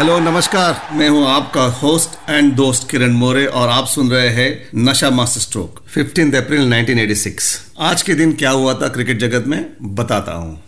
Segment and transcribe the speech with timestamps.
[0.00, 4.48] Hello नमस्कार। मैं हूँ आपका होस्ट एंड दोस्त किरण मोरे और आप सुन रहे हैं
[4.84, 7.48] नशा मास्टर स्ट्रोक 15 अप्रैल 1986
[7.88, 9.66] आज के दिन क्या हुआ था क्रिकेट जगत में?
[9.94, 10.62] बताता हूँ।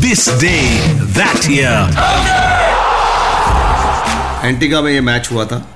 [0.00, 0.54] This day
[1.18, 1.96] that year
[4.46, 5.66] Antigua में ये मैच हुआ था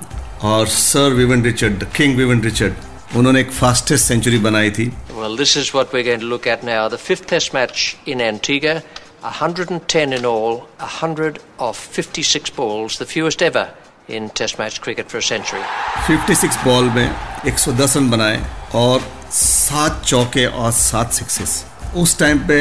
[0.42, 5.56] और sir Vivian Richard king Vivian Richard उन्होंने एक फास्टेस्ट सेंचुरी बनाई थी। Well, this
[5.56, 6.82] is what we're going to look at now.
[6.92, 8.82] The fifth Test match in Antigua,
[9.22, 13.68] 110 in all, 100 of 56 balls, the fewest ever
[14.08, 15.62] in Test match cricket for a century.
[16.06, 17.08] 56 ball में
[17.46, 18.40] 110 run बनाए
[18.74, 19.00] और
[19.32, 21.64] सात चौके और सात sixes
[21.96, 22.58] उस time पे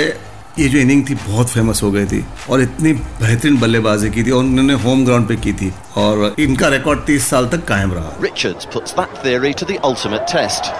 [0.60, 4.32] ये जो इनिंग थी बहुत फ़ेमस हो गई थी और इतनी बेहतरीन बल्लेबाजी की थी
[4.32, 8.16] और उन्होंने होम ग्राउंड पे की थी और इनका रिकॉर्ड 30 साल तक कायम रहा
[8.30, 10.74] Richards puts that theory to the ultimate test.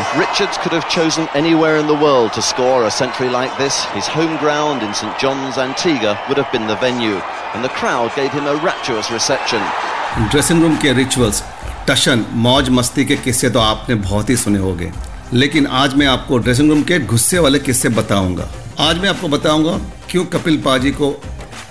[0.00, 3.84] If Richards could have chosen anywhere in the world to score a century like this,
[3.86, 7.16] his home ground in St John's, Antigua would have been the venue,
[7.52, 9.60] and the crowd gave him a rapturous reception.
[10.30, 11.42] Dressing room के rituals
[11.88, 14.90] टशन मौज मस्ती के किस्से तो आपने बहुत ही सुने होंगे
[15.32, 18.48] लेकिन आज मैं आपको ड्रेसिंग रूम के गुस्से वाले किस्से बताऊँगा
[18.88, 19.78] आज मैं आपको बताऊँगा
[20.10, 21.14] क्यों कपिल पाजी को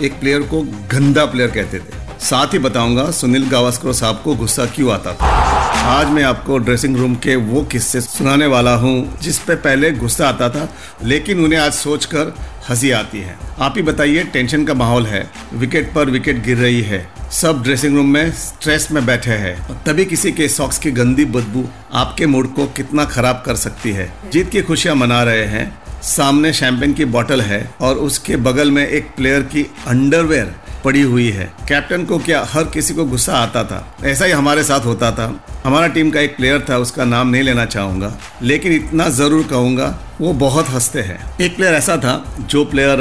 [0.01, 0.61] एक प्लेयर को
[0.93, 5.56] गंदा प्लेयर कहते थे साथ ही बताऊँगा सुनील गावस्कर साहब को गुस्सा क्यों आता था
[5.77, 10.27] आज मैं आपको ड्रेसिंग रूम के वो किस्से सुनाने वाला हूँ, जिस पे पहले गुस्सा
[10.29, 10.67] आता था,
[11.03, 12.33] लेकिन उन्हें आज सोचकर
[12.69, 16.81] हँसी आती है। आप ही बताइए, टेंशन का माहौल है विकेट पर विकेट गिर रही
[16.81, 20.91] है, सब ड्रेसिंग रूम में स्ट्रेस में बैठे हैं। और तभी किसी के सॉक्स की
[20.91, 25.45] गंदी बदबू आपके मूड को कितना खराब कर सकती है। जीत की खुशियाँ मना रहे
[25.45, 25.71] हैं,
[26.03, 30.55] सामने शैंपेन की बोतल है, और उसके बगल में एक प्लेयर की अंडरवेयर
[30.87, 33.95] पड़ी हुई है। कैप्टन को क्या हर किसी को गुस्सा आता था?
[34.03, 37.43] ऐसा ही हमारे साथ होता था। हमारा टीम का एक प्लेयर था, उसका नाम नहीं
[37.43, 42.65] लेना चाहूँगा। लेकिन इतना ज़रूर कहूँगा, वो बहुत हँसते हैं। एक प्लेयर ऐसा था, जो
[42.65, 42.97] प्लेयर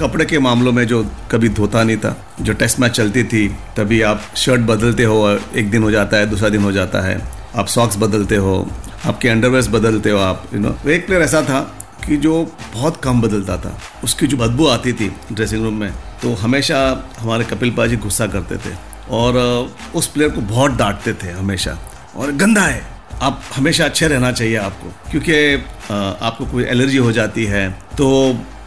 [0.00, 4.02] कपड़े के मामलों में जो कभी धोता नहीं था, जो टेस्ट मैच चलती थी, तभी
[4.02, 7.20] आप शर्ट बदलते हो एक दिन हो जाता है, दूसरा दिन हो जाता है।
[7.56, 8.70] आप सॉक्स बदलते हो,
[9.06, 11.76] आपके अंडरवेयर्स बदलते हो आप यू नो एक प्लेयर ऐसा था
[12.06, 12.32] कि जो
[12.72, 15.92] बहुत कम बदलता था, उसकी जो बदबू आती थी ड्रेसिंग रूम में
[16.22, 16.78] तो हमेशा
[17.18, 18.74] हमारे कपिल पाजी गुस्सा करते थे
[19.12, 19.36] और
[19.94, 21.78] उस प्लेयर को बहुत डांटते थे हमेशा
[22.16, 22.82] और गंदा है।
[23.22, 25.54] आप हमेशा अच्छे रहना चाहिए आपको, क्योंकि
[26.22, 28.06] आपको कोई एलर्जी हो जाती है तो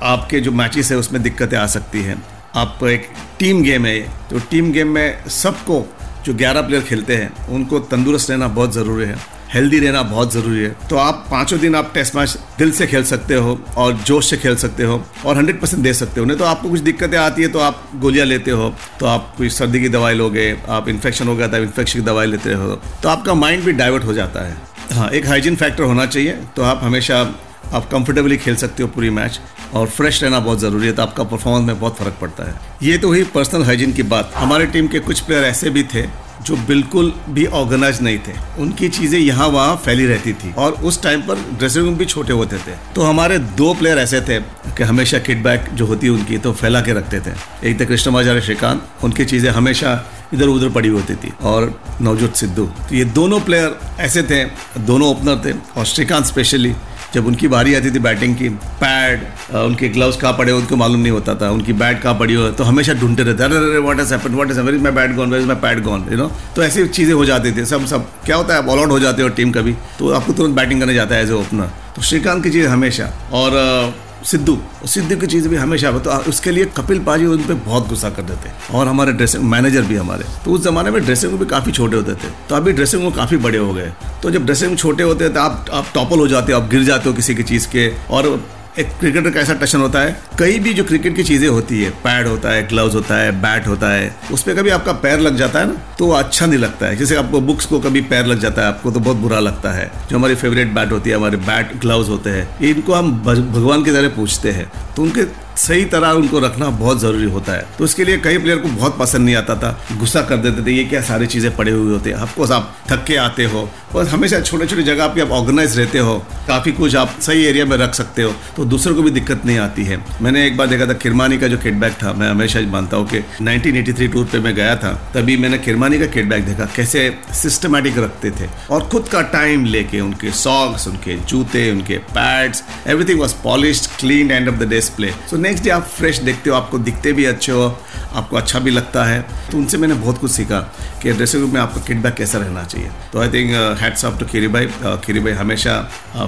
[0.06, 2.22] आपके जो मैचेस है उसमें दिक्कतें आ सकती हैं।
[2.56, 3.10] आप एक
[3.40, 4.00] टीम गेम है
[4.30, 5.86] तो टीम गेम में सबको
[6.26, 9.18] जो 11 प्लेयर खेलते हैं, उनको तंदुरुस्त रहना बहुत ज़रूरी है।
[9.54, 13.04] हेल्दी रहना बहुत ज़रूरी है। तो आप पाँचों दिन आप टेस्ट मैच दिल से खेल
[13.04, 16.38] सकते हो और जोश से खेल सकते हो और 100 परसेंट दे सकते हो। नहीं
[16.38, 19.82] तो आपको कुछ दिक्कतें आती है तो आप गोलियाँ लेते हो तो आप कोई सर्दी
[19.82, 23.34] की दवाई लोगे, आप इन्फेक्शन हो गया था इन्फेक्शन की दवाई लेते हो। तो आपका
[23.36, 24.58] माइंड भी डाइवर्ट हो जाता है।
[24.94, 27.24] हाँ एक हाइजीन फैक्टर होना चाहिए। तो आप हमेशा
[27.74, 29.40] आप कंफर्टेबली खेल सकते हो पूरी मैच
[29.76, 32.98] और फ्रेश रहना बहुत ज़रूरी है तो आपका परफॉर्मेंस में बहुत फ़र्क पड़ता है। ये
[32.98, 36.06] तो हुई पर्सनल हाइजीन की बात। हमारी टीम के कुछ प्लेयर ऐसे भी थे
[36.40, 41.02] जो बिल्कुल भी ऑर्गेनाइज नहीं थे। उनकी चीज़ें यहाँ वहाँ फैली रहती थी और उस
[41.04, 44.40] टाइम पर ड्रेसिंग रूम भी छोटे होते थे। तो हमारे दो प्लेयर ऐसे थे
[44.72, 47.34] कि हमेशा किट बैक जो होती उनकी तो फैला के रखते थे।
[47.64, 50.04] एक थे कृष्णमाचार्य श्रीकांत, उनकी चीज़ें हमेशा
[50.34, 54.44] इधर उधर पड़ी होती थी और नवजोत सिद्धू। तो ये दोनों प्लेयर ऐसे थे,
[54.80, 56.74] दोनों ओपनर थे और श्रीकांत स्पेशली
[57.14, 58.50] जब उनकी बारी आती थी बैटिंग की,
[58.82, 59.22] पैड
[59.56, 62.64] उनके ग्लव्स कहाँ पड़े उनको मालूम नहीं होता था, उनकी बैट कहाँ पड़ी हो तो
[62.64, 65.32] हमेशा ढूंढते रहते अरे अरे what has happened what is where is my bat gone
[65.32, 68.10] where is my pad gone you know तो ऐसी चीज़ें हो जाती थी, सब सब,
[68.26, 70.80] क्या होता है आप ऑल आउट हो जाते हो टीम कभी तो आपको तुरंत बैटिंग
[70.82, 75.28] करने जाता है एज ए ओपनर तो श्रीकांत की चीज़ हमेशा, और सिद्धू सिद्धू की
[75.28, 78.88] चीज़ भी हमेशा तो उसके लिए कपिल पाजी उन पर बहुत गुस्सा करते थे और
[78.88, 82.14] हमारे ड्रेसिंग मैनेजर भी हमारे। तो उस जमाने में ड्रेसिंग रूम भी काफ़ी छोटे होते
[82.14, 83.92] थे। तो अभी ड्रेसिंग रूम काफ़ी बड़े हो गए
[84.24, 86.70] तो जब ड्रेसिंग रूम छोटे होते हैं तो आप आप टॉपल हो जाते हो, आप
[86.70, 88.36] गिर जाते हो किसी की चीज़ के। और
[88.80, 91.90] एक क्रिकेटर का ऐसा टशन होता है, कई भी जो क्रिकेट की चीज़ें होती है
[92.04, 95.38] पैड होता है ग्लव्स होता है बैट होता है, उस पर कभी आपका पैर लग
[95.38, 98.40] जाता है ना तो अच्छा नहीं लगता है। जैसे आपको बुक्स को कभी पैर लग
[98.40, 101.38] जाता है, आपको तो बहुत बुरा लगता है। जो हमारी फेवरेट बैट होती है, हमारे
[101.40, 105.24] बैट ग्लव्स होते हैं, इनको हम भगवान के ज़रिए पूछते हैं। तो उनके
[105.58, 108.98] सही तरह उनको रखना बहुत ज़रूरी होता है। तो उसके लिए कई प्लेयर को बहुत
[109.00, 112.10] पसंद नहीं आता था। गुस्सा कर देते थे, ये क्या सारी चीज़ें पड़े हुए होते
[112.10, 112.18] हैं?
[112.18, 116.00] आपको आप थक के आते हो। और हमेशा छोटे छोटे जगह पे आप ऑर्गेनाइज रहते
[116.00, 119.46] हो। काफ़ी कुछ आप सही एरिया में रख सकते हो। तो दूसरों को भी दिक्कत
[119.46, 122.60] नहीं आती है। मैंने एक बार देखा था किरमानी का जो किटबैग था, मैं हमेशा
[122.62, 126.66] मानता हूँ कि 1983 टूर पे मैं गया था, तभी मैंने किरमानी का किटबैग देखा,
[126.76, 132.64] कैसे सिस्टमेटिक रखते थे। और खुद का टाइम लेके उनके सॉक्स उनके जूते, उनके pads
[132.88, 136.56] everything was polish clean and of the display so next day आप फ्रेश देखते हो
[136.56, 137.66] आपको दिखते भी अच्छे हो
[138.14, 139.20] आपको अच्छा भी लगता है।
[139.52, 140.60] तो उनसे मैंने बहुत कुछ सीखा
[141.02, 143.52] कि ड्रेसिंग रूम में आपका किडबैक कैसा रहना चाहिए। तो I think
[143.82, 144.68] hats off to Khiri भाई
[145.06, 145.80] खीरी भाई हमेशा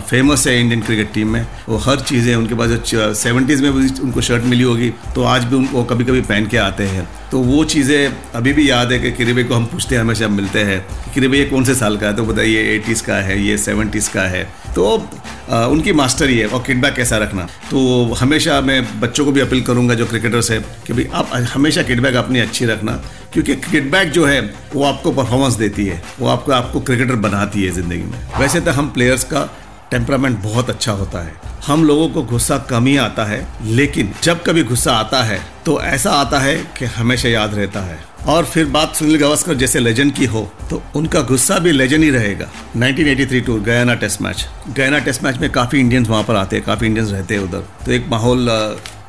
[0.09, 3.71] फ़ेमस uh, है इंडियन क्रिकेट टीम में। वो हर चीज़ें उनके पास जो सेवेंटीज़ में
[3.73, 7.07] भी उनको शर्ट मिली होगी तो आज भी उनको कभी कभी पहन के आते हैं।
[7.31, 10.27] तो वो चीज़ें अभी भी याद है कि किरी भाई को हम पूछते हैं हमेशा
[10.29, 10.79] मिलते हैं।
[11.13, 12.15] किरी भाई ये कौन से साल का है?
[12.15, 14.43] तो बताइए एटीज़ का है ये सेवेंटीज़ का है।
[14.75, 15.07] तो
[15.49, 17.47] आ, उनकी मास्टरी है और किडबैक कैसा रखना?
[17.71, 21.83] तो हमेशा मैं बच्चों को भी अपील करूँगा जो क्रिकेटर्स है कि भाई आप हमेशा
[21.83, 22.91] किडबैक अपनी अच्छी रखना
[23.33, 24.41] क्योंकि किडबैक जो है
[24.73, 28.71] वो आपको परफॉर्मेंस देती है वो आपको आपको क्रिकेटर बनाती है ज़िंदगी में। वैसे तो
[28.71, 29.49] हम प्लेयर्स का
[29.91, 31.33] टेम्परामेंट बहुत अच्छा होता है।
[31.67, 35.79] हम लोगों को गुस्सा कम ही आता है, लेकिन जब कभी गुस्सा आता है तो
[35.81, 37.97] ऐसा आता है कि हमेशा याद रहता है।
[38.27, 42.09] और फिर बात सुनील गावस्कर जैसे लेजेंड की हो तो उनका गुस्सा भी लेजेंड ही
[42.09, 42.47] रहेगा।
[42.77, 46.65] 1983 tour Guyana test match Guyana test match में काफ़ी इंडियंस वहाँ पर आते हैं,
[46.65, 48.47] काफ़ी इंडियंस रहते हैं उधर। तो एक माहौल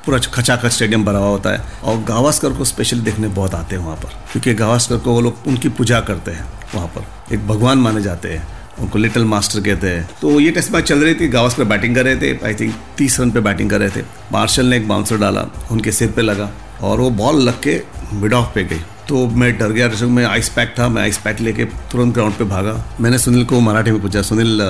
[0.06, 3.82] पूरा खचाखच स्टेडियम भरा हुआ होता है। और गावस्कर को स्पेशल देखने बहुत आते हैं
[3.82, 7.78] वहाँ पर, क्योंकि गावस्कर को वो लोग उनकी पूजा करते हैं वहाँ पर। एक भगवान
[7.78, 8.46] माने जाते हैं।
[8.80, 12.04] उनको लिटिल मास्टर कहते हैं। तो ये टेस्ट मैच चल रही थी, गावस्कर बैटिंग कर
[12.04, 15.18] रहे थे आई थिंक तीस रन पे बैटिंग कर रहे थे। मार्शल ने एक बाउंसर
[15.18, 16.50] डाला, उनके सिर पे लगा,
[16.82, 17.80] और वो बॉल लग के
[18.14, 21.16] मिड ऑफ़ पे गई। तो मैं डर गया रसोग में आइस पैक था, मैं आइस
[21.18, 24.60] पैक लेके तुरंत ग्राउंड पे भागा। मैंने सुनील को मराठी में पूछा, सुनील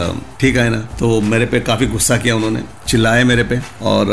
[0.41, 0.79] ठीक है ना?
[0.99, 4.07] तो मेरे पे काफ़ी गुस्सा किया उन्होंने चिल्लाए मेरे पे, और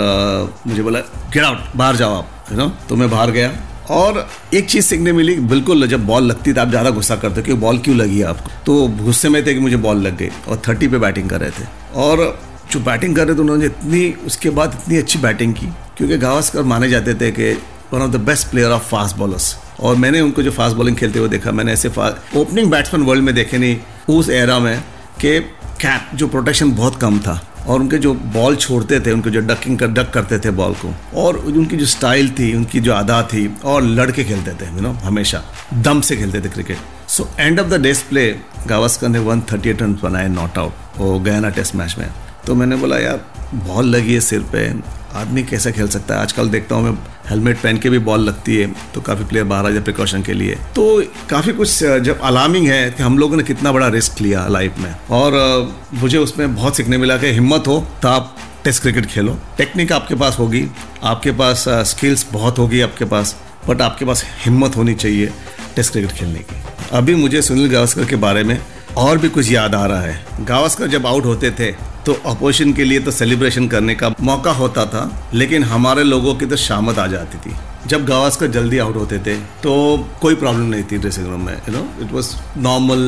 [0.68, 1.00] मुझे बोला
[1.34, 3.52] गेट आउट बाहर जाओ आप है ना तो मैं बाहर गया
[3.89, 7.54] और एक चीज़ सीखने मिली, बिल्कुल जब बॉल लगती तो आप ज़्यादा गुस्सा करते कि
[7.56, 8.50] बॉल क्यों लगी आपको?
[8.66, 11.50] तो गुस्से में थे कि मुझे बॉल लग गई और थर्टी पे बैटिंग कर रहे
[11.51, 12.39] थे। और
[12.72, 15.68] जो बैटिंग कर रहे थे, उन्होंने इतनी, उसके बाद इतनी अच्छी बैटिंग की,
[15.98, 17.51] क्योंकि गावस्कर माने जाते थे कि
[17.94, 21.19] one of the best player of fast bowlers और मैंने उनको जो फास्ट बॉलिंग खेलते
[21.19, 23.78] हुए देखा, मैंने ऐसे ओपनिंग बैट्समैन वर्ल्ड में देखे नहीं,
[24.10, 24.80] उस एरा में
[25.22, 25.39] कि
[25.81, 29.78] कैप जो प्रोटेक्शन बहुत कम था। और उनके जो बॉल छोड़ते थे, उनके जो डकिंग
[29.80, 33.48] कर, डक करते थे बॉल को, और उनकी जो स्टाइल थी, उनकी जो अदा थी,
[33.66, 35.44] और लड़के खेलते थे यू नो हमेशा,
[35.74, 36.78] दम से खेलते थे cricket.
[37.10, 38.30] So end of the day's play
[38.68, 42.08] Gavaskar ने वन थर्टी एट रन बनाए नॉट आउट वो गया ना टेस्ट मैच में।
[42.46, 44.70] तो मैंने बोला, यार, बॉल लगी है सिर पे
[45.15, 46.21] आदमी कैसे खेल सकता है?
[46.21, 46.98] आजकल देखता हूँ मैं
[47.30, 50.33] हेलमेट पहन के भी बॉल लगती है तो काफ़ी प्लेयर बाहर आ जाए प्रिकॉशन के
[50.33, 54.48] लिए। तो काफ़ी कुछ जब अलार्मिंग है, कि हम लोगों ने कितना बड़ा रिस्क लिया
[54.48, 59.06] लाइफ में। और मुझे उसमें बहुत सीखने मिला कि हिम्मत हो तो आप टेस्ट क्रिकेट
[59.06, 60.65] खेलो। टेक्निक आपके पास होगी,
[61.04, 63.36] आपके पास स्किल्स बहुत होगी आपके पास
[63.68, 65.31] बट आपके पास हिम्मत होनी चाहिए
[65.75, 68.60] टेस्ट क्रिकेट खेलने की। अभी मुझे सुनील गावस्कर के बारे में
[68.98, 71.71] और भी कुछ याद आ रहा है। गावस्कर जब आउट होते थे
[72.07, 76.46] तो अपोजिशन के लिए तो सेलिब्रेशन करने का मौका होता था लेकिन हमारे लोगों की
[76.46, 77.55] तो शामत आ जाती थी।
[77.88, 79.74] जब गावस्कर जल्दी आउट होते थे तो
[80.22, 82.29] कोई प्रॉब्लम नहीं थी ड्रेसिंग रूम में you know it was
[82.67, 83.03] normal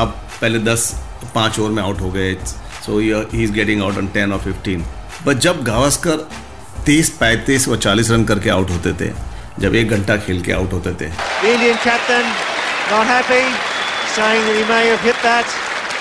[0.00, 0.90] आप पहले दस
[1.34, 2.34] पाँच ओवर में आउट हो गए
[2.86, 4.84] so he is getting out on ten और फिफ्टीन
[5.26, 6.28] बट जब गावस्कर
[6.86, 9.12] तीस पैंतीस व चालीस रन करके आउट होते थे
[9.58, 11.10] जब एक घंटा खेल के आउट होते थे।
[11.52, 12.24] Indian captain
[12.92, 13.44] not happy
[14.16, 15.46] saying that he may have hit that.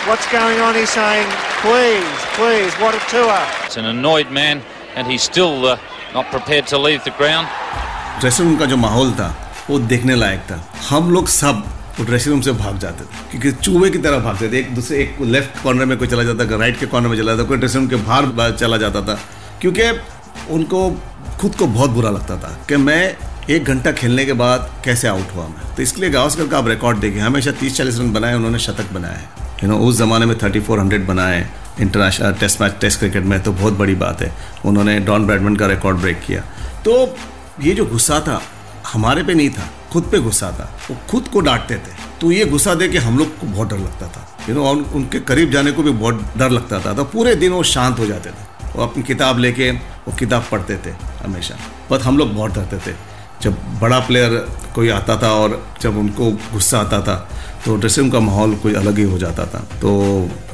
[0.07, 0.75] What's going on?
[0.75, 1.31] He's saying,
[1.65, 3.37] please, please, what a tour.
[3.65, 4.61] It's an annoyed man,
[4.95, 5.77] and he's still uh,
[6.13, 7.47] not prepared to leave the ground.
[8.19, 9.29] Dressing room का जो माहौल था
[9.69, 10.57] वो देखने लायक था।
[10.89, 11.63] हम लोग सब
[12.01, 15.17] ड्रेसिंग रूम से भाग जाते थे क्योंकि चूहे की तरह भागते थे। एक दूसरे एक
[15.35, 17.81] लेफ़्ट कॉर्नर में कोई चला जाता था राइट के कॉर्नर में चला जाता कोई ड्रेसिंग
[17.81, 19.19] रूम के बाहर चला जाता था।
[19.61, 19.89] क्योंकि
[20.55, 20.89] उनको
[21.41, 23.01] खुद को बहुत बुरा लगता था कि मैं
[23.55, 25.75] एक घंटा खेलने के बाद कैसे आउट हुआ मैं?
[25.75, 29.17] तो इसलिए गावस्कर का आप रिकॉर्ड देखिए हमेशा तीस चालीस रन बनाए उन्होंने शतक बनाया
[29.17, 31.49] है। यू नो उस ज़माने में थर्टी फोर हंड्रेड बनाए
[31.81, 34.33] international test match, test cricket में तो बहुत बड़ी बात है।
[34.65, 36.41] उन्होंने डॉन ब्रैडमन का रिकॉर्ड ब्रेक किया।
[36.85, 37.17] तो
[37.61, 38.41] ये जो गुस्सा था,
[38.93, 42.45] हमारे पे नहीं था, खुद पे गुस्सा था। वो खुद को डांटते थे। तो ये
[42.45, 45.51] गुस्सा दे के हम लोग को बहुत डर लगता था। यू नो और उनके करीब
[45.51, 48.71] जाने को भी बहुत डर लगता था। तो पूरे दिन वो शांत हो जाते थे।
[48.75, 50.91] वो अपनी किताब लेके वो किताब पढ़ते थे,
[51.23, 51.55] हमेशा।
[51.89, 54.29] पर हम लोग बहुत डरते थे। जब बड़ा प्लेयर
[54.75, 57.15] कोई आता था और जब उनको गुस्सा आता था
[57.65, 59.91] तो ड्रेसिंग का माहौल कोई अलग ही हो जाता था। तो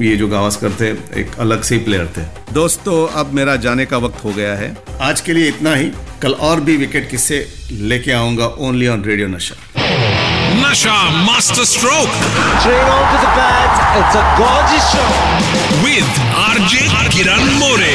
[0.02, 2.22] ये जो गावस्कर थे एक अलग से प्लेयर थे।
[2.52, 5.90] दोस्तों अब मेरा जाने का वक्त हो गया है। आज के लिए इतना ही।
[6.22, 9.56] कल और भी विकेट किस्से लेके आऊँगा only on radio Nasha
[10.62, 10.94] Nasha
[11.26, 12.08] master stroke
[12.62, 13.72] Three on to the bat.
[14.00, 15.14] It's a gorgeous shot.
[15.84, 16.84] With RJ
[17.14, 17.94] Kiran More